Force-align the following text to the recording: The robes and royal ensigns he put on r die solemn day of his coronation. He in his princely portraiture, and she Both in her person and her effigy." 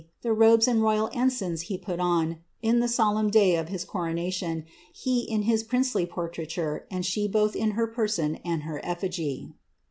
The 0.23 0.33
robes 0.33 0.67
and 0.67 0.81
royal 0.81 1.11
ensigns 1.13 1.65
he 1.69 1.77
put 1.77 1.99
on 1.99 2.37
r 2.63 2.73
die 2.73 2.85
solemn 2.87 3.29
day 3.29 3.55
of 3.55 3.69
his 3.69 3.85
coronation. 3.85 4.65
He 4.91 5.19
in 5.19 5.43
his 5.43 5.61
princely 5.61 6.07
portraiture, 6.07 6.87
and 6.89 7.05
she 7.05 7.27
Both 7.27 7.55
in 7.55 7.73
her 7.77 7.85
person 7.85 8.37
and 8.43 8.63
her 8.63 8.81
effigy." 8.83 9.53